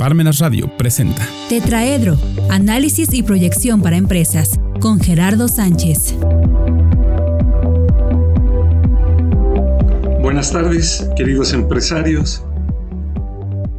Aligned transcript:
Parmenas 0.00 0.38
Radio 0.38 0.66
presenta 0.78 1.28
Tetraedro, 1.50 2.16
análisis 2.48 3.12
y 3.12 3.22
proyección 3.22 3.82
para 3.82 3.98
empresas, 3.98 4.58
con 4.80 4.98
Gerardo 4.98 5.46
Sánchez. 5.46 6.14
Buenas 10.22 10.52
tardes, 10.52 11.06
queridos 11.18 11.52
empresarios, 11.52 12.42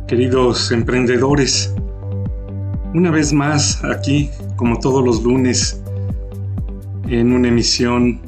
queridos 0.07 0.71
emprendedores. 0.71 1.73
Una 2.93 3.09
vez 3.09 3.33
más 3.33 3.83
aquí, 3.83 4.29
como 4.57 4.77
todos 4.77 5.03
los 5.03 5.23
lunes, 5.23 5.81
en 7.07 7.31
una 7.33 7.47
emisión 7.47 8.21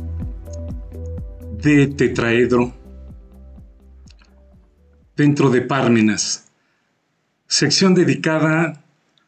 de 1.62 1.86
Tetraedro 1.86 2.74
dentro 5.16 5.52
de 5.52 5.62
Parmenas 5.62 6.43
sección 7.54 7.94
dedicada 7.94 8.84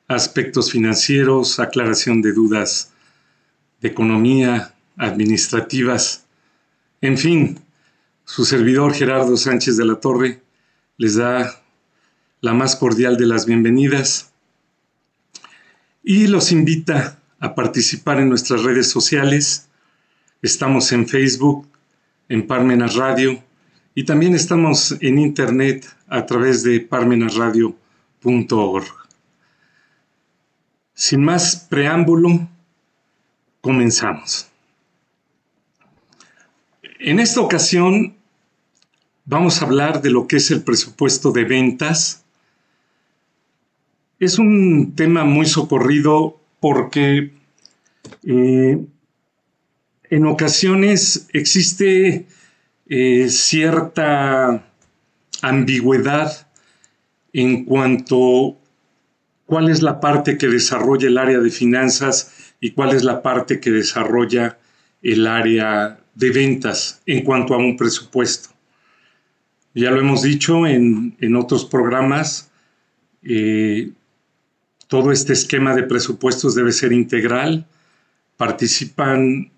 a 0.08 0.16
aspectos 0.16 0.72
financieros, 0.72 1.60
aclaración 1.60 2.24
de 2.24 2.34
dudas 2.34 2.92
de 3.82 3.90
economía, 3.90 4.74
administrativas, 4.98 6.26
en 7.02 7.20
fin, 7.20 7.60
su 8.24 8.44
servidor 8.44 8.96
Gerardo 8.96 9.38
Sánchez 9.38 9.78
de 9.78 9.86
la 9.86 9.98
Torre 9.98 10.42
les 10.98 11.18
da 11.18 11.62
la 12.42 12.56
más 12.56 12.76
cordial 12.76 13.16
de 13.16 13.28
las 13.28 13.46
bienvenidas 13.46 14.32
y 16.04 16.26
los 16.26 16.52
invita 16.52 17.20
a 17.40 17.54
participar 17.54 18.20
en 18.20 18.30
nuestras 18.30 18.64
redes 18.64 18.90
sociales. 18.90 19.68
Estamos 20.42 20.92
en 20.94 21.08
Facebook, 21.08 21.68
en 22.30 22.48
Parmenas 22.48 22.96
Radio 22.96 23.44
y 23.94 24.04
también 24.04 24.34
estamos 24.34 24.98
en 25.00 25.20
Internet 25.20 25.86
a 26.08 26.26
través 26.26 26.64
de 26.64 26.80
Parmenas 26.80 27.36
Radio 28.26 28.82
sin 30.96 31.24
más 31.24 31.68
preámbulo, 31.70 32.48
comenzamos. 33.62 34.48
En 37.00 37.20
esta 37.20 37.42
ocasión 37.42 38.16
vamos 39.26 39.62
a 39.62 39.66
hablar 39.66 40.02
de 40.02 40.10
lo 40.10 40.26
que 40.26 40.38
es 40.38 40.50
el 40.50 40.64
presupuesto 40.64 41.32
de 41.32 41.44
ventas. 41.44 42.24
Es 44.20 44.40
un 44.40 44.94
tema 44.96 45.24
muy 45.24 45.46
socorrido 45.46 46.40
porque 46.60 47.32
eh, 48.24 48.86
en 50.10 50.26
ocasiones 50.26 51.28
existe 51.32 52.26
eh, 52.88 53.30
cierta 53.30 54.66
ambigüedad 55.44 56.45
en 57.36 57.66
cuanto 57.66 58.58
cuál 59.46 59.70
es 59.70 59.82
la 59.82 60.00
parte 60.00 60.38
que 60.38 60.48
desarrolla 60.48 61.10
el 61.10 61.18
área 61.18 61.40
de 61.40 61.52
finanzas 61.52 62.54
y 62.62 62.72
cuál 62.72 62.96
es 62.96 63.04
la 63.04 63.22
parte 63.22 63.60
que 63.60 63.72
desarrolla 63.72 64.58
el 65.02 65.28
área 65.28 66.00
de 66.16 66.32
ventas 66.32 67.02
en 67.06 67.26
cuanto 67.26 67.54
a 67.54 67.58
un 67.58 67.76
presupuesto. 67.76 68.50
Ya 69.74 69.92
lo 69.92 70.00
hemos 70.00 70.22
dicho 70.22 70.66
en, 70.66 71.36
otros 71.36 71.66
programas, 71.66 72.50
eh, 73.22 73.92
todo 74.88 75.12
este 75.12 75.34
esquema 75.34 75.76
de 75.76 75.84
presupuestos 75.84 76.56
debe 76.56 76.72
ser 76.72 76.94
integral, 76.94 77.68
participan 78.38 79.52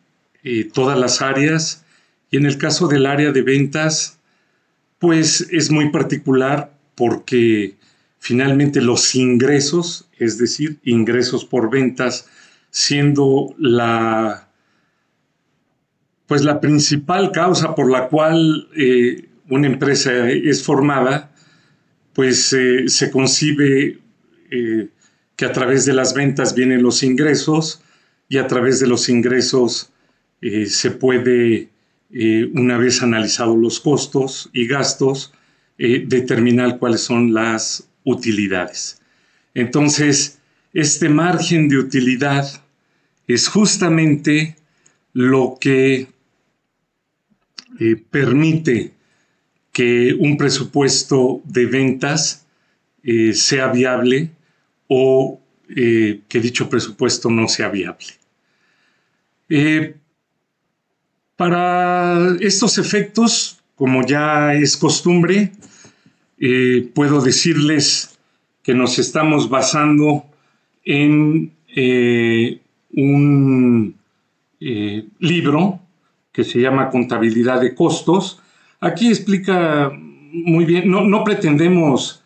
eh, 0.44 0.68
todas 0.74 0.98
las 0.98 1.22
áreas 1.22 1.86
y 2.32 2.38
en 2.38 2.48
el 2.48 2.58
caso 2.58 2.88
del 2.88 3.06
área 3.06 3.32
de 3.32 3.44
ventas, 3.44 4.18
pues 4.98 5.48
es 5.52 5.70
muy 5.70 5.92
particular 5.92 6.77
porque 6.98 7.76
finalmente 8.18 8.82
los 8.82 9.14
ingresos, 9.14 10.10
es 10.18 10.40
decir, 10.40 10.80
ingresos 10.84 11.46
por 11.46 11.70
ventas, 11.70 12.28
siendo 12.72 13.54
la, 13.60 14.50
pues 16.26 16.44
la 16.44 16.60
principal 16.60 17.32
causa 17.32 17.76
por 17.76 17.92
la 17.92 18.08
cual 18.08 18.68
eh, 18.76 19.30
una 19.48 19.68
empresa 19.68 20.28
es 20.28 20.64
formada, 20.64 21.32
pues 22.14 22.52
eh, 22.54 22.90
se 22.90 23.12
concibe 23.12 24.00
eh, 24.50 24.90
que 25.36 25.46
a 25.46 25.52
través 25.52 25.86
de 25.86 25.94
las 25.94 26.16
ventas 26.16 26.56
vienen 26.56 26.82
los 26.82 27.04
ingresos 27.04 27.84
y 28.28 28.40
a 28.40 28.48
través 28.48 28.80
de 28.80 28.88
los 28.88 29.08
ingresos 29.08 29.92
se 30.68 30.92
puede, 30.92 31.70
una 32.54 32.78
vez 32.78 33.02
analizados 33.02 33.58
los 33.58 33.80
costos 33.80 34.52
y 34.54 34.68
gastos, 34.68 35.34
eh, 35.80 36.06
determinar 36.08 36.80
cuáles 36.80 37.02
son 37.02 37.36
las 37.36 37.88
utilidades. 38.04 39.00
Entonces, 39.54 40.40
este 40.74 41.08
margen 41.08 41.70
de 41.70 41.78
utilidad 41.78 42.48
es 43.28 43.48
justamente 43.48 44.56
lo 45.14 45.58
que 45.62 46.08
eh, 47.80 47.96
permite 48.10 48.94
que 49.72 50.16
un 50.20 50.36
presupuesto 50.36 51.42
de 51.44 51.68
ventas 51.68 52.48
eh, 53.04 53.34
sea 53.34 53.68
viable 53.68 54.32
o 54.88 55.42
que 55.70 56.40
dicho 56.40 56.70
presupuesto 56.70 57.30
no 57.30 57.50
sea 57.50 57.68
viable. 57.68 58.08
para 61.36 62.38
estos 62.40 62.78
efectos, 62.78 63.57
como 63.78 64.04
ya 64.06 64.56
es 64.56 64.76
costumbre, 64.76 65.52
eh, 66.40 66.90
puedo 66.94 67.22
decirles 67.22 68.18
que 68.64 68.74
nos 68.74 68.98
estamos 68.98 69.50
basando 69.50 70.26
en 70.84 71.52
eh, 71.76 72.60
un 72.94 73.96
eh, 74.60 75.06
libro 75.20 75.80
que 76.32 76.44
se 76.44 76.60
llama 76.60 76.90
Contabilidad 76.90 77.62
de 77.62 77.76
Costos. 77.76 78.42
Aquí 78.80 79.10
explica 79.10 79.92
muy 79.94 80.66
bien, 80.66 80.90
no, 80.90 81.24
pretendemos 81.24 82.24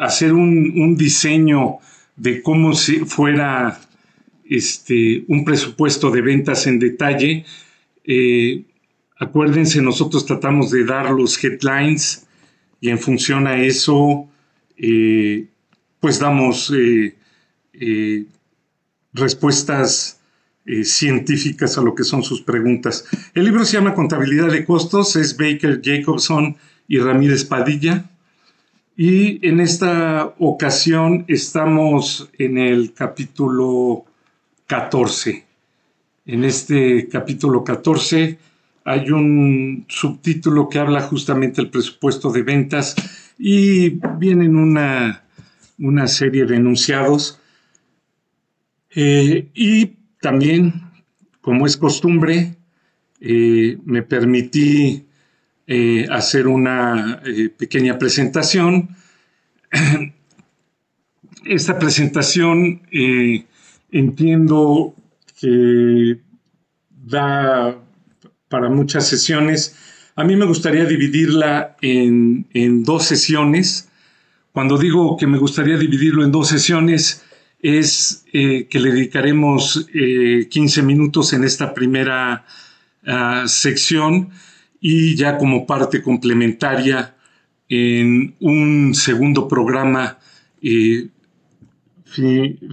hacer 0.00 0.32
un, 0.32 0.96
diseño 0.96 1.76
de 2.16 2.42
cómo 2.42 2.74
si 2.74 3.00
fuera 3.00 3.78
este, 4.48 5.24
un 5.28 5.44
presupuesto 5.44 6.10
de 6.10 6.22
ventas 6.22 6.66
en 6.66 6.78
detalle. 6.78 7.44
Acuérdense, 9.22 9.80
nosotros 9.80 10.26
tratamos 10.26 10.72
de 10.72 10.84
dar 10.84 11.08
los 11.12 11.42
headlines 11.44 12.26
y 12.80 12.88
en 12.88 12.98
función 12.98 13.46
a 13.46 13.62
eso, 13.62 14.28
eh, 14.76 15.46
pues 16.00 16.18
damos 16.18 16.72
eh, 16.76 17.14
eh, 17.72 18.24
respuestas 19.12 20.18
científicas 20.82 21.78
a 21.78 21.82
lo 21.82 21.94
que 21.94 22.02
son 22.02 22.24
sus 22.24 22.42
preguntas. 22.42 23.04
El 23.32 23.44
libro 23.44 23.64
se 23.64 23.74
llama 23.74 23.94
Contabilidad 23.94 24.48
de 24.48 24.64
Costos, 24.64 25.14
es 25.14 25.36
Baker, 25.36 25.80
Jacobson 25.84 26.56
y 26.88 26.98
Ramírez 26.98 27.44
Padilla. 27.44 28.10
Y 28.96 29.46
en 29.46 29.60
esta 29.60 30.34
ocasión 30.40 31.24
estamos 31.28 32.28
en 32.38 32.58
el 32.58 32.92
capítulo 32.92 34.04
14. 34.66 35.44
En 36.26 36.42
este 36.42 37.08
capítulo 37.08 37.62
14 37.62 38.38
hay 38.84 39.10
un 39.10 39.84
subtítulo 39.88 40.68
que 40.68 40.78
habla 40.78 41.02
justamente 41.02 41.62
del 41.62 41.70
presupuesto 41.70 42.32
de 42.32 42.42
ventas 42.42 42.96
y 43.38 44.00
vienen 44.18 44.56
una, 44.56 45.24
una 45.78 46.06
serie 46.08 46.44
de 46.46 46.56
enunciados. 46.56 47.40
Eh, 48.94 49.48
y 49.54 49.86
también, 50.20 50.72
como 51.40 51.66
es 51.66 51.76
costumbre, 51.76 52.56
eh, 53.20 53.78
me 53.84 54.02
permití 54.02 55.06
eh, 55.66 56.06
hacer 56.10 56.48
una 56.48 57.22
pequeña 57.56 57.98
presentación. 57.98 58.96
Esta 61.44 61.78
presentación 61.78 62.82
entiendo 63.90 64.94
que 65.40 66.20
da 67.04 67.81
para 68.52 68.68
muchas 68.68 69.08
sesiones. 69.08 69.74
A 70.14 70.24
mí 70.24 70.36
me 70.36 70.44
gustaría 70.44 70.84
dividirla 70.84 71.74
en, 71.80 72.84
dos 72.84 73.04
sesiones. 73.04 73.88
Cuando 74.52 74.76
digo 74.76 75.16
que 75.16 75.26
me 75.26 75.38
gustaría 75.38 75.78
dividirlo 75.78 76.22
en 76.22 76.30
dos 76.30 76.48
sesiones, 76.48 77.24
es 77.62 78.26
eh, 78.34 78.66
que 78.68 78.78
le 78.78 78.92
dedicaremos 78.92 79.86
15 80.50 80.80
eh, 80.80 80.82
minutos 80.82 81.32
en 81.32 81.44
esta 81.44 81.72
primera 81.72 82.44
ah, 83.06 83.44
sección 83.46 84.28
y 84.82 85.14
ya 85.16 85.38
como 85.38 85.66
parte 85.66 86.02
complementaria 86.02 87.14
en 87.70 88.34
un 88.40 88.94
segundo 88.94 89.48
programa 89.48 90.18
eh, 90.60 91.08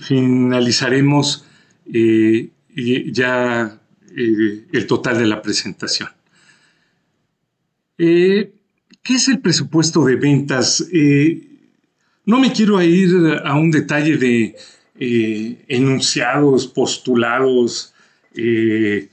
finalizaremos 0.01 1.45
ya 3.13 3.79
eh, 4.15 4.65
el 4.71 4.87
total 4.87 5.17
de 5.17 5.25
la 5.25 5.41
presentación. 5.41 6.09
Eh, 7.97 8.53
¿Qué 9.03 9.15
es 9.15 9.27
el 9.27 9.39
presupuesto 9.39 10.05
de 10.05 10.15
ventas? 10.15 10.87
Eh, 10.93 11.45
No 12.25 12.39
me 12.39 12.51
quiero 12.51 12.81
ir 12.81 13.41
a 13.43 13.55
un 13.55 13.71
detalle 13.71 14.17
de 14.17 14.55
eh, 15.01 15.63
enunciados, 15.69 16.67
postulados. 16.67 17.93
Eh, 18.35 19.09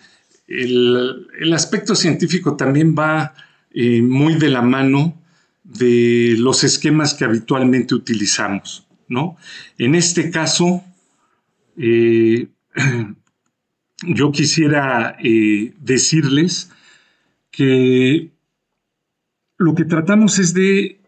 el, 0.49 1.53
aspecto 1.55 1.95
científico 1.95 2.57
también 2.57 2.97
va 2.99 3.35
eh, 3.73 4.03
muy 4.03 4.35
de 4.35 4.49
la 4.49 4.63
mano 4.63 5.23
de 5.63 6.35
los 6.39 6.65
esquemas 6.65 7.15
que 7.15 7.25
habitualmente 7.25 7.95
utilizamos. 7.95 8.87
¿no? 9.09 9.37
En 9.79 9.95
este 9.95 10.31
caso, 10.31 10.85
yo 14.03 14.33
quisiera 14.33 15.17
decirles 15.79 16.71
que 17.51 18.31
lo 19.59 19.75
que 19.75 19.85
tratamos 19.85 20.39
es 20.39 20.53
de, 20.53 21.01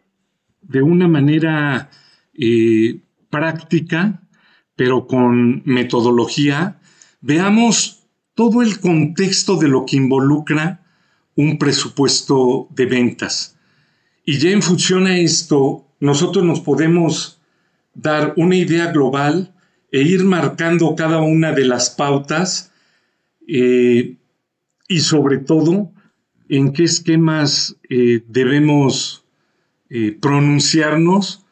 de 0.62 0.82
una 0.82 1.08
manera 1.08 1.90
eh, 2.34 3.00
práctica, 3.30 4.22
pero 4.74 5.06
con 5.06 5.62
metodología, 5.64 6.80
veamos 7.20 8.04
todo 8.34 8.62
el 8.62 8.80
contexto 8.80 9.56
de 9.56 9.68
lo 9.68 9.84
que 9.84 9.96
involucra 9.96 10.84
un 11.34 11.58
presupuesto 11.58 12.68
de 12.70 12.86
ventas. 12.86 13.58
Y 14.24 14.38
ya 14.38 14.50
en 14.50 14.62
función 14.62 15.06
a 15.06 15.18
esto, 15.18 15.86
nosotros 16.00 16.44
nos 16.44 16.60
podemos 16.60 17.40
dar 17.94 18.34
una 18.36 18.56
idea 18.56 18.92
global 18.92 19.54
e 19.90 20.02
ir 20.02 20.24
marcando 20.24 20.94
cada 20.94 21.20
una 21.20 21.52
de 21.52 21.64
las 21.64 21.90
pautas 21.90 22.72
eh, 23.48 24.18
y 24.88 25.00
sobre 25.00 25.38
todo 25.38 25.90
en 26.50 26.72
qué 26.72 26.84
esquemas 26.84 27.76
eh, 27.88 28.22
debemos 28.28 29.24
eh, 29.88 30.16
pronunciarnos 30.20 31.44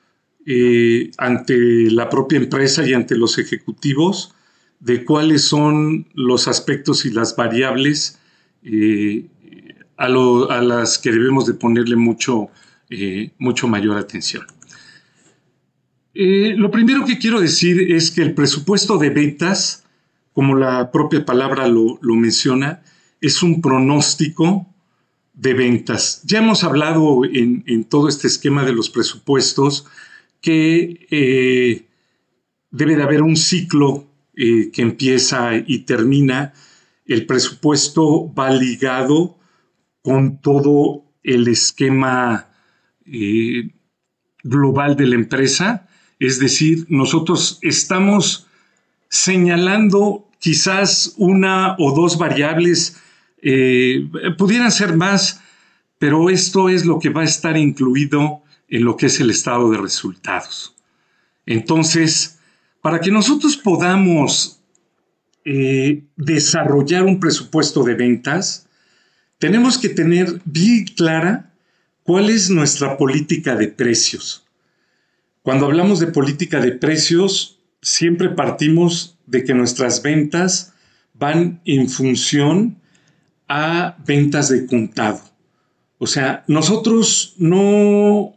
ante 1.19 1.91
la 1.91 2.09
propia 2.09 2.39
empresa 2.39 2.87
y 2.87 2.95
ante 2.95 3.17
los 3.17 3.37
ejecutivos 3.37 4.33
de 4.79 5.05
cuáles 5.05 5.43
son 5.43 6.07
los 6.15 6.47
aspectos 6.47 7.05
y 7.05 7.11
las 7.11 7.35
variables 7.35 8.21
a, 9.97 10.09
las 10.09 10.99
que 10.99 11.11
debemos 11.11 11.47
de 11.47 11.55
ponerle 11.55 11.97
mucho, 11.97 12.51
mucho 13.39 13.67
mayor 13.67 13.97
atención. 13.97 14.47
lo 16.15 16.71
primero 16.71 17.05
que 17.05 17.19
quiero 17.19 17.41
decir 17.41 17.91
es 17.91 18.13
que 18.13 18.23
el 18.23 18.33
presupuesto 18.33 18.99
de 18.99 19.11
ventas, 19.11 19.86
como 20.37 20.55
la 20.55 20.93
propia 20.93 21.25
palabra 21.25 21.67
lo, 21.67 21.99
lo 22.03 22.15
menciona, 22.15 22.83
es 23.23 23.43
un 23.43 23.63
pronóstico 23.63 24.67
de 25.33 25.55
ventas. 25.55 26.21
Ya 26.25 26.41
hemos 26.41 26.63
hablado 26.63 27.23
en, 27.25 27.85
todo 27.85 28.07
este 28.07 28.27
esquema 28.27 28.63
de 28.67 28.75
los 28.75 28.91
presupuestos 28.91 29.87
que 30.43 31.07
eh, 31.11 31.87
debe 32.71 32.97
de 32.97 33.03
haber 33.03 33.23
un 33.23 33.35
ciclo 33.35 34.09
eh, 34.37 34.71
que 34.75 34.83
empieza 34.83 35.53
y 35.57 35.87
termina. 35.87 36.53
El 37.07 37.25
presupuesto 37.25 38.31
va 38.35 38.51
ligado 38.51 39.39
con 40.03 40.43
todo 40.43 41.15
el 41.23 41.49
esquema 41.49 42.51
eh, 43.07 43.71
global 44.45 44.97
de 44.97 45.07
la 45.07 45.15
empresa. 45.15 45.89
Es 46.19 46.39
decir, 46.39 46.85
nosotros 46.91 47.59
estamos 47.63 48.47
señalando 49.09 50.26
quizás 50.47 51.15
una 51.17 51.75
o 51.77 51.91
dos 51.91 52.19
variables 52.19 52.99
eh, 53.43 54.09
pudieran 54.39 54.71
ser 54.71 54.95
más, 54.95 55.41
pero 55.99 56.31
esto 56.31 56.69
es 56.69 56.87
lo 56.87 57.01
que 57.01 57.09
va 57.09 57.23
a 57.23 57.25
estar 57.25 57.57
incluido 57.57 58.45
en 58.69 58.85
lo 58.85 58.97
que 58.97 59.07
es 59.07 59.19
el 59.19 59.31
estado 59.31 59.69
de 59.73 59.79
resultados. 59.79 60.77
Entonces, 61.47 62.39
para 62.81 63.01
que 63.01 63.11
nosotros 63.11 63.57
podamos 63.57 64.61
eh, 65.45 66.05
desarrollar 66.15 67.03
un 67.03 67.19
presupuesto 67.19 67.83
de 67.83 67.95
ventas, 67.95 68.69
tenemos 69.41 69.79
que 69.79 69.89
tener 69.89 70.41
bien 70.45 70.85
clara 70.85 71.53
cuál 72.05 72.31
es 72.31 72.51
nuestra 72.51 72.97
política 72.97 73.57
de 73.57 73.67
precios. 73.67 74.47
Cuando 75.43 75.67
hablamos 75.67 75.99
de 75.99 76.07
política 76.07 76.61
de 76.61 76.71
precios, 76.71 77.56
siempre 77.87 78.31
partimos 78.31 79.17
de 79.27 79.45
que 79.45 79.55
nuestras 79.55 80.03
ventas 80.03 80.75
van 81.15 81.61
en 81.65 81.89
función 81.89 82.79
a 83.49 83.97
ventas 84.05 84.49
de 84.49 84.67
contado. 84.67 85.21
O 85.99 86.09
sea, 86.09 86.43
nosotros 86.49 87.35
no 87.39 88.37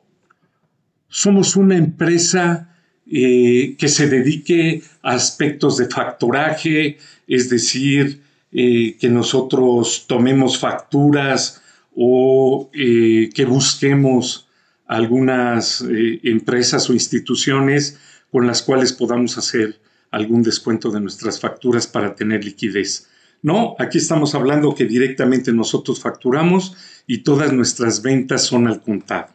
somos 1.07 1.55
una 1.55 1.77
empresa 1.77 2.75
eh, 3.11 3.75
que 3.79 3.87
se 3.87 4.07
dedique 4.07 4.83
a 5.01 5.13
aspectos 5.13 5.77
de 5.77 5.87
factoraje, 5.87 6.99
es 7.27 7.49
decir, 7.49 8.21
eh, 8.51 8.97
que 8.99 9.09
nosotros 9.09 10.05
tomemos 10.07 10.59
facturas 10.59 11.59
o 11.95 12.69
eh, 12.71 13.31
que 13.33 13.45
busquemos 13.45 14.47
algunas 14.85 15.83
empresas 16.23 16.89
o 16.89 16.93
instituciones 16.93 17.99
con 18.31 18.47
las 18.47 18.61
cuales 18.61 18.93
podamos 18.93 19.37
hacer 19.37 19.79
algún 20.11 20.43
descuento 20.43 20.91
de 20.91 21.01
nuestras 21.01 21.39
facturas 21.39 21.87
para 21.87 22.15
tener 22.15 22.43
liquidez. 22.43 23.07
No, 23.41 23.75
aquí 23.79 23.99
estamos 23.99 24.35
hablando 24.35 24.75
que 24.75 24.85
directamente 24.85 25.53
nosotros 25.53 26.01
facturamos 26.01 26.75
y 27.07 27.19
todas 27.19 27.53
nuestras 27.53 28.01
ventas 28.01 28.43
son 28.43 28.67
al 28.67 28.81
contado. 28.81 29.29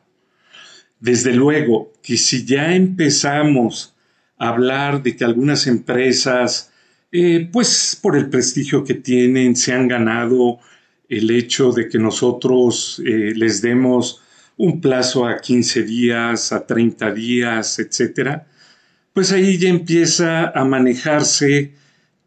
Desde 1.01 1.33
luego 1.33 1.93
que 2.03 2.17
si 2.17 2.45
ya 2.45 2.75
empezamos 2.75 3.95
a 4.37 4.49
hablar 4.49 5.03
de 5.03 5.17
que 5.17 5.25
algunas 5.25 5.67
empresas, 5.67 6.73
eh, 7.13 7.49
pues 7.53 7.99
por 8.01 8.17
el 8.17 8.29
prestigio 8.29 8.85
que 8.85 8.95
tienen, 8.95 9.57
se 9.57 9.73
han 9.73 9.89
ganado 9.89 10.59
el 11.09 11.31
hecho 11.31 11.73
de 11.73 11.89
que 11.89 11.99
nosotros 11.99 13.01
eh, 13.05 13.33
les 13.35 13.63
demos 13.63 14.23
un 14.57 14.81
plazo 14.81 15.27
a 15.27 15.39
15 15.41 15.83
días, 15.83 16.53
a 16.53 16.67
30 16.67 17.13
días, 17.13 17.79
etcétera, 17.79 18.47
pues 19.15 19.33
ahí 19.33 19.57
ya 19.59 19.71
empieza 19.71 20.51
a 20.51 20.65
manejarse 20.65 21.73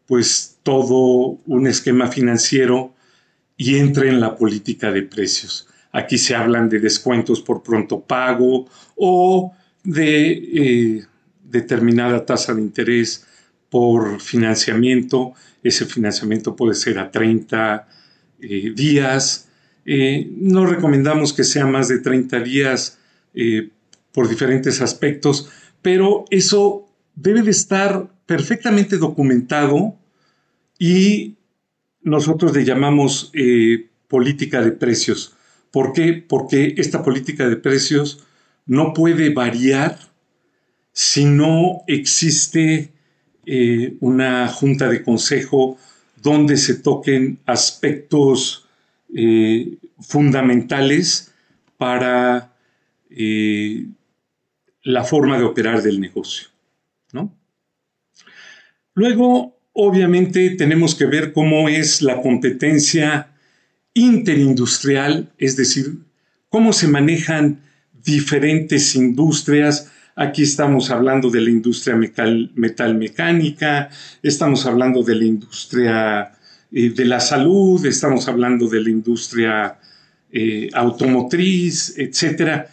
pues 0.06 0.58
todo 0.62 1.38
un 1.46 1.66
esquema 1.66 2.08
financiero 2.08 2.94
y 3.58 3.76
entra 3.76 4.08
en 4.08 4.20
la 4.20 4.36
política 4.36 4.90
de 4.90 5.02
precios. 5.02 5.68
Aquí 5.92 6.16
se 6.16 6.34
hablan 6.34 6.68
de 6.68 6.80
descuentos 6.80 7.42
por 7.42 7.62
pronto 7.62 8.00
pago 8.00 8.66
o 8.96 9.52
de 9.84 10.30
eh, 10.32 11.04
determinada 11.44 12.24
tasa 12.24 12.54
de 12.54 12.62
interés 12.62 13.26
por 13.68 14.20
financiamiento. 14.20 15.34
Ese 15.62 15.84
financiamiento 15.84 16.56
puede 16.56 16.74
ser 16.74 16.98
a 16.98 17.10
30 17.10 17.86
eh, 18.40 18.72
días. 18.74 19.48
Eh, 19.84 20.30
no 20.36 20.64
recomendamos 20.64 21.34
que 21.34 21.44
sea 21.44 21.66
más 21.66 21.88
de 21.88 21.98
30 21.98 22.40
días 22.40 22.98
por 24.10 24.28
diferentes 24.28 24.80
aspectos, 24.80 25.48
pero 25.90 26.26
eso 26.28 26.86
debe 27.14 27.40
de 27.40 27.50
estar 27.50 28.10
perfectamente 28.26 28.98
documentado 28.98 29.96
y 30.78 31.36
nosotros 32.02 32.54
le 32.54 32.66
llamamos 32.66 33.30
eh, 33.32 33.88
política 34.06 34.60
de 34.60 34.72
precios. 34.72 35.34
¿Por 35.70 35.94
qué? 35.94 36.12
Porque 36.12 36.74
esta 36.76 37.02
política 37.02 37.48
de 37.48 37.56
precios 37.56 38.22
no 38.66 38.92
puede 38.92 39.32
variar 39.32 39.98
si 40.92 41.24
no 41.24 41.84
existe 41.86 42.92
eh, 43.46 43.96
una 44.00 44.46
junta 44.48 44.90
de 44.90 45.02
consejo 45.02 45.78
donde 46.22 46.58
se 46.58 46.74
toquen 46.74 47.38
aspectos 47.46 48.68
eh, 49.14 49.78
fundamentales 50.00 51.32
para 51.78 52.52
la 54.82 55.04
forma 55.04 55.38
de 55.38 55.44
operar 55.44 55.82
del 55.82 56.00
negocio. 56.00 56.48
¿no? 57.12 57.36
Luego, 58.94 59.58
obviamente 59.72 60.50
tenemos 60.50 60.94
que 60.94 61.06
ver 61.06 61.32
cómo 61.32 61.68
es 61.68 62.02
la 62.02 62.20
competencia 62.20 63.28
interindustrial, 63.94 65.32
es 65.38 65.56
decir, 65.56 65.98
cómo 66.48 66.72
se 66.72 66.88
manejan 66.88 67.60
diferentes 67.92 68.94
industrias. 68.94 69.90
Aquí 70.16 70.42
estamos 70.42 70.90
hablando 70.90 71.30
de 71.30 71.40
la 71.40 71.50
industria 71.50 71.94
metal, 71.94 72.50
metalmecánica, 72.54 73.90
estamos 74.22 74.66
hablando 74.66 75.02
de 75.02 75.14
la 75.14 75.24
industria 75.24 76.32
eh, 76.72 76.90
de 76.90 77.04
la 77.04 77.20
salud, 77.20 77.84
estamos 77.86 78.28
hablando 78.28 78.68
de 78.68 78.80
la 78.80 78.90
industria 78.90 79.78
eh, 80.30 80.68
automotriz, 80.72 81.94
etc. 81.96 82.66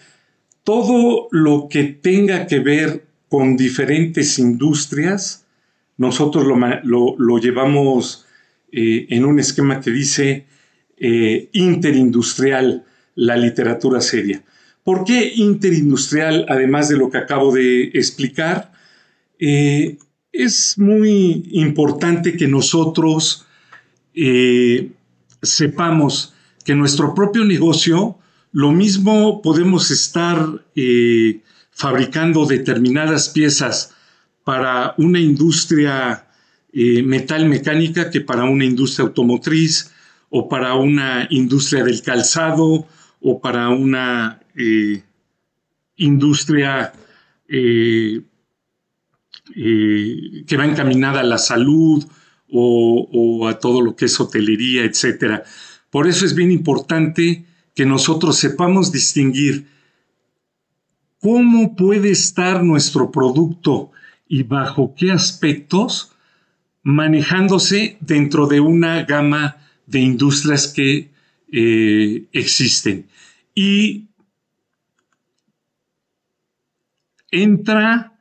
Todo 0.65 1.29
lo 1.31 1.67
que 1.69 1.83
tenga 1.83 2.47
que 2.47 2.59
ver 2.59 3.05
con 3.29 3.55
diferentes 3.55 4.39
industrias 4.39 5.45
nosotros 5.97 6.43
lo, 6.83 7.37
llevamos 7.37 8.25
eh, 8.71 9.05
en 9.09 9.25
un 9.25 9.39
esquema 9.39 9.79
que 9.79 9.91
dice 9.91 10.45
eh, 10.97 11.49
interindustrial, 11.53 12.83
la 13.15 13.37
literatura 13.37 14.01
seria. 14.01 14.43
¿Por 14.83 15.05
qué 15.05 15.33
interindustrial, 15.35 16.45
además 16.49 16.89
de 16.89 16.97
lo 16.97 17.09
que 17.09 17.19
acabo 17.19 17.53
de 17.53 17.91
explicar? 17.93 18.73
Eh, 19.39 19.97
es 20.31 20.77
muy 20.77 21.47
importante 21.51 22.35
que 22.35 22.47
nosotros 22.47 23.45
sepamos 25.41 26.33
que 26.63 26.73
nuestro 26.73 27.13
propio 27.13 27.45
negocio, 27.45 28.17
lo 28.55 28.71
mismo 28.71 29.41
podemos 29.41 29.91
estar 29.91 30.63
eh, 30.77 31.41
fabricando 31.71 32.45
determinadas 32.45 33.27
piezas 33.27 33.93
para 34.45 34.95
una 34.97 35.19
industria 35.19 36.21
metal 36.71 37.47
mecánica 37.47 38.09
que 38.09 38.21
para 38.21 38.45
una 38.45 38.63
industria 38.63 39.07
automotriz 39.07 39.91
o 40.29 40.47
para 40.47 40.75
una 40.75 41.27
industria 41.31 41.83
del 41.83 42.01
calzado 42.01 42.87
o 43.21 43.41
para 43.41 43.69
una 43.69 44.39
industria 45.97 46.93
eh, 47.49 48.21
que 49.53 50.57
va 50.57 50.65
encaminada 50.65 51.19
a 51.19 51.23
la 51.23 51.37
salud 51.37 52.05
o, 52.49 53.47
a 53.49 53.59
todo 53.59 53.81
lo 53.81 53.97
que 53.97 54.05
es 54.05 54.17
hotelería, 54.17 54.85
etc. 54.85 55.43
Por 55.89 56.07
eso 56.07 56.25
es 56.25 56.35
bien 56.35 56.51
importante 56.51 57.45
que 57.75 57.85
nosotros 57.85 58.37
sepamos 58.37 58.91
distinguir 58.91 59.67
cómo 61.19 61.75
puede 61.75 62.09
estar 62.09 62.63
nuestro 62.63 63.11
producto 63.11 63.91
y 64.27 64.43
bajo 64.43 64.95
qué 64.95 65.11
aspectos 65.11 66.13
manejándose 66.83 67.97
dentro 67.99 68.47
de 68.47 68.59
una 68.59 69.03
gama 69.03 69.57
de 69.87 69.99
industrias 69.99 70.67
que 70.67 71.11
eh, 71.51 72.25
existen. 72.31 73.07
Y 73.53 74.07
entra 77.31 78.13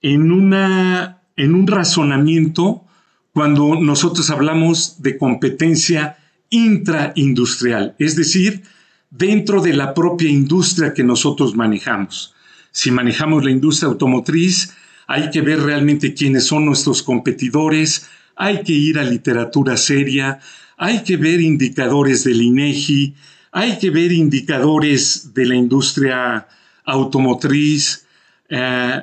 en, 0.00 0.32
una, 0.32 1.22
en 1.36 1.54
un 1.54 1.66
razonamiento 1.66 2.84
cuando 3.32 3.74
nosotros 3.74 4.30
hablamos 4.30 5.02
de 5.02 5.18
competencia 5.18 6.16
intraindustrial, 6.48 7.94
es 7.98 8.16
decir, 8.16 8.62
dentro 9.16 9.62
de 9.62 9.72
la 9.72 9.94
propia 9.94 10.28
industria 10.28 10.92
que 10.92 11.04
nosotros 11.04 11.54
manejamos. 11.54 12.34
Si 12.70 12.90
manejamos 12.90 13.44
la 13.44 13.50
industria 13.50 13.88
automotriz, 13.88 14.74
hay 15.06 15.30
que 15.30 15.40
ver 15.40 15.60
realmente 15.60 16.14
quiénes 16.14 16.44
son 16.46 16.66
nuestros 16.66 17.02
competidores, 17.02 18.08
hay 18.34 18.62
que 18.62 18.72
ir 18.72 18.98
a 18.98 19.04
literatura 19.04 19.76
seria, 19.76 20.40
hay 20.76 21.02
que 21.02 21.16
ver 21.16 21.40
indicadores 21.40 22.24
del 22.24 22.42
INEGI, 22.42 23.14
hay 23.52 23.78
que 23.78 23.90
ver 23.90 24.12
indicadores 24.12 25.32
de 25.32 25.46
la 25.46 25.54
industria 25.54 26.46
automotriz, 26.84 28.06
eh, 28.50 29.02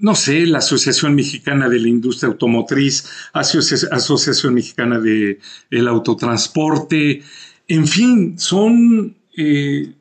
no 0.00 0.14
sé, 0.14 0.46
la 0.46 0.58
Asociación 0.58 1.14
Mexicana 1.14 1.68
de 1.68 1.80
la 1.80 1.88
Industria 1.88 2.28
Automotriz, 2.28 3.04
Asociación 3.32 4.54
Mexicana 4.54 5.00
de 5.00 5.40
el 5.70 5.88
Autotransporte, 5.88 7.22
en 7.66 7.86
fin, 7.86 8.38
son 8.38 9.17
eh, 9.40 9.94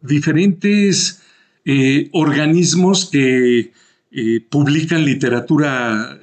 diferentes 0.00 1.20
eh, 1.66 2.08
organismos 2.12 3.10
que 3.10 3.70
eh, 4.10 4.40
publican 4.48 5.04
literatura 5.04 6.18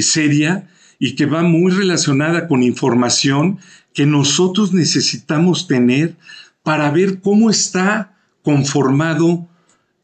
seria 0.00 0.68
y 0.98 1.14
que 1.14 1.26
va 1.26 1.44
muy 1.44 1.70
relacionada 1.70 2.48
con 2.48 2.64
información 2.64 3.60
que 3.94 4.06
nosotros 4.06 4.74
necesitamos 4.74 5.68
tener 5.68 6.16
para 6.64 6.90
ver 6.90 7.20
cómo 7.20 7.48
está 7.48 8.18
conformado 8.42 9.48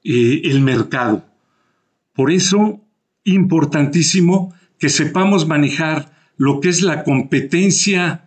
el 0.04 0.60
mercado. 0.60 1.26
Por 2.14 2.30
eso, 2.30 2.80
importantísimo 3.24 4.54
que 4.78 4.88
sepamos 4.88 5.48
manejar 5.48 6.12
lo 6.36 6.60
que 6.60 6.68
es 6.68 6.82
la 6.82 7.02
competencia 7.02 8.26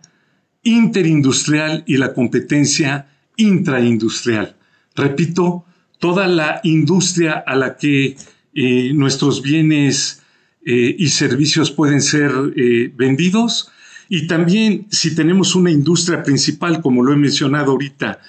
interindustrial 0.66 1.84
y 1.86 1.96
la 1.96 2.12
competencia 2.12 3.06
intraindustrial. 3.36 4.56
Repito, 4.96 5.64
toda 6.00 6.26
la 6.26 6.60
industria 6.64 7.44
a 7.46 7.54
la 7.54 7.76
que 7.76 8.16
eh, 8.52 8.92
nuestros 8.92 9.42
bienes 9.42 10.22
eh, 10.64 10.96
y 10.98 11.08
servicios 11.08 11.70
pueden 11.70 12.02
ser 12.02 12.32
eh, 12.56 12.92
vendidos 12.96 13.70
y 14.08 14.26
también 14.26 14.88
si 14.90 15.14
tenemos 15.14 15.54
una 15.54 15.70
industria 15.70 16.24
principal, 16.24 16.82
como 16.82 17.04
lo 17.04 17.12
he 17.12 17.16
mencionado 17.16 17.72
ahorita, 17.72 18.20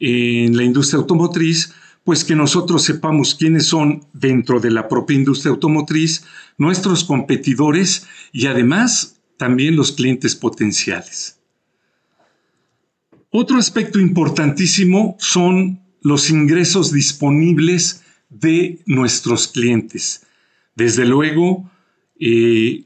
en 0.00 0.56
la 0.56 0.64
industria 0.64 0.98
automotriz, 0.98 1.74
pues 2.02 2.24
que 2.24 2.34
nosotros 2.34 2.82
sepamos 2.82 3.36
quiénes 3.36 3.66
son 3.66 4.04
dentro 4.12 4.58
de 4.58 4.72
la 4.72 4.88
propia 4.88 5.16
industria 5.16 5.52
automotriz 5.52 6.24
nuestros 6.58 7.04
competidores 7.04 8.06
y 8.32 8.46
además 8.46 9.20
también 9.36 9.76
los 9.76 9.92
clientes 9.92 10.34
potenciales. 10.34 11.38
Otro 13.36 13.58
aspecto 13.58 13.98
importantísimo 13.98 15.16
son 15.18 15.80
los 16.02 16.30
ingresos 16.30 16.92
disponibles 16.92 18.04
de 18.28 18.78
nuestros 18.86 19.48
clientes. 19.48 20.24
Desde 20.76 21.04
luego, 21.04 21.68
eh, 22.20 22.84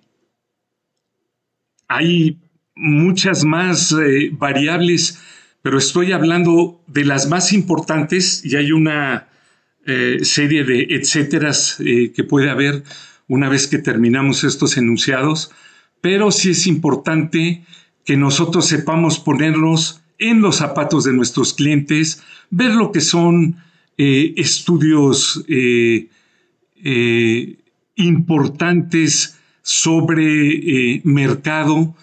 hay 1.87 2.39
muchas 2.75 3.45
más 3.45 3.93
eh, 3.93 4.31
variables 4.33 5.19
pero 5.61 5.77
estoy 5.77 6.13
hablando 6.13 6.81
de 6.87 7.05
las 7.05 7.29
más 7.29 7.53
importantes 7.53 8.43
y 8.43 8.57
hay 8.57 8.73
una 8.73 9.29
eh, 9.85 10.21
serie 10.23 10.65
de 10.65 10.87
etcéteras 10.89 11.77
que 11.77 12.25
puede 12.25 12.49
haber 12.49 12.85
una 13.27 13.51
vez 13.51 13.67
que 13.67 13.77
terminamos 13.77 14.45
estos 14.45 14.79
enunciados, 14.79 15.51
pero 16.01 16.31
sí 16.31 16.53
es 16.53 16.67
importante 16.67 17.65
que 18.07 18.17
nosotros 18.17 18.67
sepamos 18.67 19.19
ponernos 19.19 20.01
en 20.19 20.41
los 20.41 20.57
zapatos 20.57 21.05
de 21.05 21.13
nuestros 21.13 21.55
clientes, 21.55 22.23
ver 22.51 22.75
lo 22.75 22.93
que 22.93 23.01
son 23.01 23.57
eh, 23.97 24.35
estudios 24.37 25.45
importantes 27.97 29.39
sobre 29.63 31.01
mercado, 31.05 31.95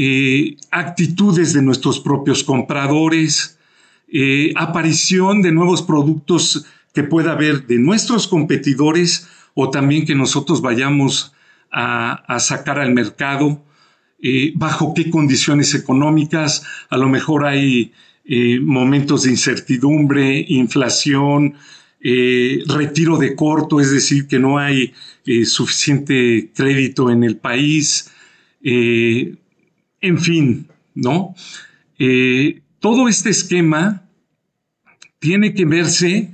eh, 0.00 0.56
actitudes 0.70 1.52
de 1.54 1.60
nuestros 1.60 1.98
propios 1.98 2.44
compradores, 2.44 3.58
eh, 4.06 4.52
aparición 4.54 5.42
de 5.42 5.50
nuevos 5.50 5.82
productos 5.82 6.64
que 6.94 7.02
pueda 7.02 7.32
haber 7.32 7.66
de 7.66 7.80
nuestros 7.80 8.28
competidores 8.28 9.26
o 9.54 9.70
también 9.70 10.06
que 10.06 10.14
nosotros 10.14 10.62
vayamos 10.62 11.32
a, 11.72 12.38
sacar 12.38 12.78
al 12.78 12.94
mercado, 12.94 13.60
eh, 14.20 14.52
bajo 14.54 14.94
qué 14.94 15.10
condiciones 15.10 15.74
económicas, 15.74 16.64
a 16.90 16.96
lo 16.96 17.08
mejor 17.08 17.46
hay 17.46 17.92
momentos 18.60 19.22
de 19.22 19.30
incertidumbre, 19.30 20.44
inflación, 20.48 21.54
retiro 21.98 23.16
de 23.16 23.34
corto, 23.34 23.80
es 23.80 23.90
decir, 23.90 24.26
que 24.26 24.38
no 24.38 24.58
hay 24.58 24.92
suficiente 25.46 26.50
crédito 26.54 27.10
en 27.10 27.24
el 27.24 27.38
país, 27.38 28.10
en 28.60 30.18
fin, 30.18 30.66
¿no? 30.94 31.34
Eh, 31.98 32.60
todo 32.80 33.08
este 33.08 33.30
esquema 33.30 34.04
tiene 35.18 35.54
que 35.54 35.64
verse 35.64 36.30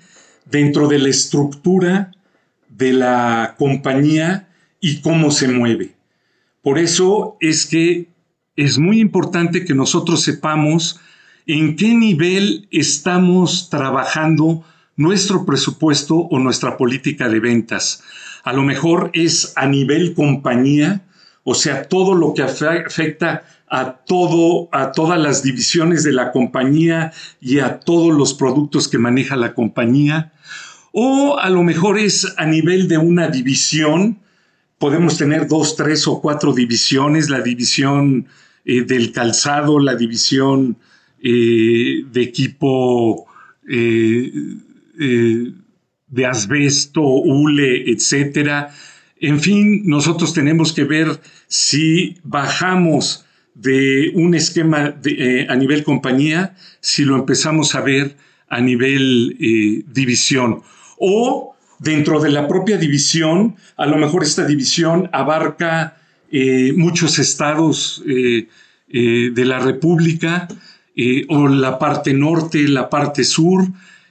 dentro 0.51 0.89
de 0.89 0.99
la 0.99 1.09
estructura 1.09 2.13
de 2.69 2.93
la 2.93 3.55
compañía 3.59 4.49
y 4.81 5.01
cómo 5.01 5.31
se 5.31 5.49
mueve. 5.49 5.94
Por 6.65 6.79
eso 6.79 7.37
es 7.41 7.67
que 7.67 8.09
es 8.57 8.79
muy 8.79 8.99
importante 8.99 9.67
que 9.67 9.75
nosotros 9.75 10.23
sepamos 10.23 10.99
en 11.47 11.77
qué 11.77 11.95
nivel 11.95 12.69
estamos 12.71 13.69
trabajando 13.69 14.65
nuestro 14.97 15.45
presupuesto 15.45 16.17
o 16.17 16.39
nuestra 16.39 16.79
política 16.79 17.29
de 17.29 17.39
ventas. 17.39 18.03
A 18.45 18.55
lo 18.55 18.63
mejor 18.63 19.11
es 19.13 19.53
a 19.57 19.67
nivel 19.67 20.15
compañía, 20.15 21.05
o 21.43 21.55
sea, 21.55 21.87
todo 21.87 22.15
lo 22.15 22.33
que 22.33 22.43
afecta 22.43 23.45
a 23.69 23.97
todo, 24.07 24.71
a 24.73 24.93
todas 24.93 25.21
las 25.21 25.43
divisiones 25.43 26.03
de 26.03 26.13
la 26.13 26.33
compañía 26.33 27.13
y 27.43 27.59
a 27.59 27.79
todos 27.81 28.15
los 28.15 28.33
productos 28.33 28.89
que 28.89 28.97
maneja 28.97 29.37
la 29.37 29.53
compañía. 29.53 30.33
O 30.93 31.39
a 31.39 31.51
lo 31.51 31.63
mejor 31.63 31.99
es 31.99 32.33
a 32.39 32.47
nivel 32.47 32.89
de 32.89 32.97
una 32.97 33.29
división. 33.29 34.24
Podemos 34.79 35.17
tener 35.17 35.47
dos, 35.47 35.77
tres 35.77 36.07
o 36.07 36.21
cuatro 36.21 36.53
divisiones, 36.53 37.31
la 37.31 37.41
división 37.41 38.27
eh, 38.65 38.83
del 38.83 39.13
calzado, 39.13 39.79
la 39.79 39.95
división 39.95 40.79
eh, 41.23 42.03
de 42.11 42.23
equipo 42.23 43.27
eh, 43.69 44.33
de 44.97 46.27
asbesto, 46.27 47.03
hule, 47.03 47.91
etcétera. 47.91 48.75
En 49.21 49.41
fin, 49.41 49.83
nosotros 49.87 50.33
tenemos 50.35 50.73
que 50.73 50.85
ver 50.85 51.21
si 51.47 52.17
bajamos 52.23 53.25
de 53.55 54.13
un 54.15 54.35
esquema 54.35 54.95
a 55.49 55.57
nivel 55.57 55.85
compañía, 55.85 56.57
si 56.81 57.05
lo 57.05 57.17
empezamos 57.17 57.75
a 57.75 57.81
ver 57.81 58.17
a 58.49 58.61
nivel 58.61 59.85
división. 59.93 60.63
O 60.99 61.54
dentro 61.79 62.21
de 62.21 62.31
la 62.31 62.47
propia 62.47 62.77
división, 62.79 63.57
a 63.77 63.87
lo 63.87 63.97
mejor 63.97 64.23
esta 64.23 64.45
división 64.45 65.09
abarca 65.13 65.97
eh, 66.31 66.73
muchos 66.77 67.19
estados 67.19 68.03
de 68.07 69.45
la 69.45 69.59
República, 69.59 70.47
o 71.29 71.49
la 71.49 71.79
parte 71.79 72.15
norte, 72.15 72.69
la 72.69 72.89
parte 72.89 73.25
sur, 73.25 73.67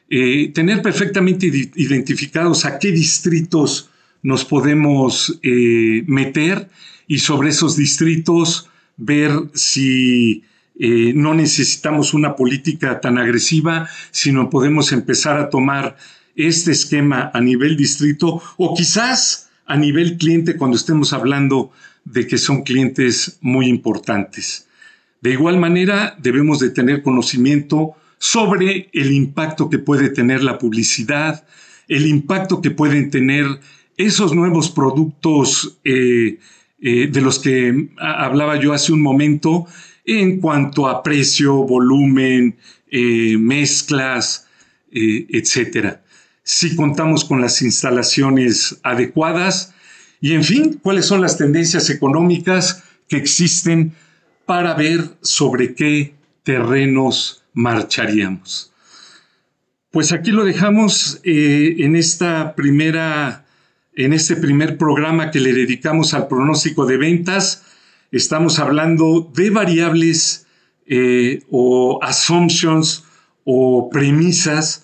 tener 0.09 0.81
perfectamente 0.81 1.47
identificados 1.75 2.65
a 2.65 2.77
qué 2.79 2.91
distritos 2.91 3.89
nos 4.21 4.43
podemos 4.43 5.39
meter 5.41 6.67
y 7.07 7.19
sobre 7.19 7.49
esos 7.49 7.77
distritos 7.77 8.69
ver 8.97 9.31
si 9.53 10.43
eh, 10.79 11.13
no 11.15 11.33
necesitamos 11.33 12.13
una 12.13 12.35
política 12.35 12.99
tan 12.99 13.17
agresiva, 13.17 13.87
sino 14.11 14.49
podemos 14.49 14.91
empezar 14.91 15.39
a 15.39 15.49
tomar 15.49 15.97
este 16.35 16.71
esquema 16.71 17.31
a 17.33 17.41
nivel 17.41 17.77
distrito 17.77 18.41
o 18.57 18.73
quizás 18.73 19.49
a 19.65 19.77
nivel 19.77 20.17
cliente 20.17 20.57
cuando 20.57 20.77
estemos 20.77 21.13
hablando 21.13 21.71
de 22.05 22.27
que 22.27 22.37
son 22.37 22.63
clientes 22.63 23.37
muy 23.41 23.67
importantes. 23.67 24.67
De 25.21 25.31
igual 25.31 25.57
manera, 25.57 26.17
debemos 26.21 26.59
de 26.59 26.69
tener 26.69 27.01
conocimiento 27.01 27.95
sobre 28.17 28.89
el 28.93 29.11
impacto 29.11 29.69
que 29.69 29.79
puede 29.79 30.09
tener 30.09 30.43
la 30.43 30.57
publicidad, 30.57 31.45
el 31.87 32.07
impacto 32.07 32.61
que 32.61 32.71
pueden 32.71 33.09
tener 33.09 33.45
esos 33.97 34.33
nuevos 34.33 34.69
productos 34.69 35.77
eh, 35.83 36.39
eh, 36.81 37.07
de 37.07 37.21
los 37.21 37.39
que 37.39 37.89
hablaba 37.97 38.59
yo 38.59 38.73
hace 38.73 38.91
un 38.91 39.01
momento 39.01 39.67
en 40.05 40.39
cuanto 40.41 40.87
a 40.87 41.01
precio, 41.01 41.63
volumen, 41.63 42.57
eh, 42.91 43.37
mezclas, 43.37 44.47
eh, 44.91 45.25
etc. 45.29 45.99
Si 46.43 46.75
contamos 46.75 47.25
con 47.25 47.41
las 47.41 47.61
instalaciones 47.61 48.79
adecuadas 48.83 49.73
y, 50.21 50.33
en 50.33 50.43
fin, 50.43 50.79
cuáles 50.81 51.05
son 51.05 51.21
las 51.21 51.37
tendencias 51.37 51.89
económicas 51.89 52.83
que 53.07 53.17
existen 53.17 53.93
para 54.45 54.73
ver 54.73 55.17
sobre 55.21 55.73
qué 55.73 56.15
terrenos 56.43 57.43
marcharíamos. 57.53 58.71
Pues 59.91 60.11
aquí 60.11 60.31
lo 60.31 60.43
dejamos 60.43 61.19
en 61.23 61.95
esta 61.95 62.55
primera 62.55 63.43
en 63.95 64.13
este 64.13 64.35
primer 64.35 64.77
programa 64.77 65.31
que 65.31 65.39
le 65.39 65.53
dedicamos 65.53 66.13
al 66.13 66.27
pronóstico 66.27 66.85
de 66.85 66.97
ventas, 66.97 67.63
estamos 68.11 68.59
hablando 68.59 69.31
de 69.35 69.49
variables 69.49 70.47
eh, 70.87 71.43
o 71.51 71.99
assumptions 72.01 73.03
o 73.43 73.89
premisas 73.89 74.82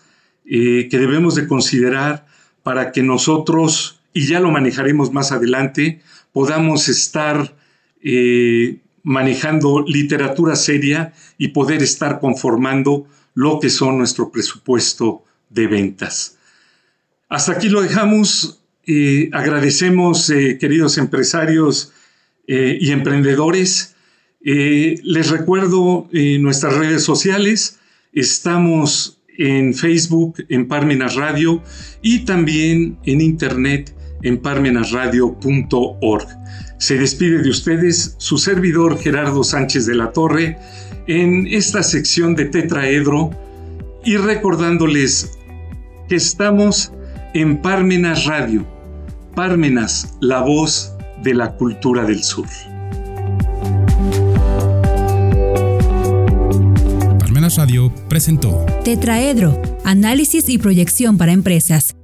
eh, 0.52 0.88
que 0.90 0.98
debemos 0.98 1.36
de 1.36 1.48
considerar 1.48 2.26
para 2.64 2.92
que 2.92 3.04
nosotros, 3.04 4.02
y 4.14 4.26
ya 4.26 4.40
lo 4.40 4.50
manejaremos 4.50 5.14
más 5.14 5.32
adelante, 5.32 6.02
podamos 6.34 6.90
estar 6.90 7.56
eh, 8.02 8.80
manejando 9.04 9.86
literatura 9.88 10.56
seria 10.56 11.14
y 11.38 11.50
poder 11.50 11.84
estar 11.84 12.20
conformando 12.20 13.06
lo 13.36 13.60
que 13.60 13.70
son 13.70 14.00
nuestro 14.00 14.32
presupuesto 14.32 15.24
de 15.52 15.68
ventas. 15.68 16.40
Hasta 17.30 17.52
aquí 17.52 17.70
lo 17.70 17.82
dejamos 17.82 18.56
agradecemos, 19.32 20.32
eh, 20.32 20.58
queridos 20.60 20.98
empresarios 20.98 21.94
y 22.48 22.90
emprendedores. 22.90 23.94
Les 24.42 25.30
recuerdo 25.30 26.10
nuestras 26.12 26.74
redes 26.74 27.04
sociales. 27.04 27.78
Estamos 28.14 29.19
en 29.40 29.74
Facebook, 29.74 30.46
en 30.50 30.68
Parmenas 30.68 31.16
Radio 31.16 31.64
y 32.04 32.20
también 32.26 33.00
en 33.06 33.22
Internet 33.22 33.96
en 34.22 34.38
parmenasradio.org. 34.38 36.28
Se 36.78 36.98
despide 36.98 37.42
de 37.42 37.50
ustedes 37.50 38.16
su 38.20 38.38
servidor 38.38 39.00
Gerardo 39.00 39.44
Sánchez 39.44 39.86
de 39.86 39.96
la 39.96 40.12
Torre 40.12 40.58
en 41.08 41.48
esta 41.48 41.82
sección 41.82 42.36
de 42.36 42.46
Tetraedro 42.46 43.32
y 44.06 44.18
recordándoles 44.18 45.38
que 46.08 46.16
estamos 46.16 46.92
en 47.34 47.62
Parmenas 47.62 48.26
Radio 48.26 48.66
Parmenas, 49.40 50.18
la 50.20 50.42
voz 50.42 50.94
de 51.24 51.34
la 51.34 51.56
cultura 51.56 52.04
del 52.04 52.22
sur. 52.24 52.48
Radio 57.58 57.94
presentó. 58.08 58.66
Tetraedro, 58.84 59.62
análisis 59.84 60.50
y 60.50 60.58
proyección 60.58 61.18
para 61.18 61.32
empresas 61.32 61.96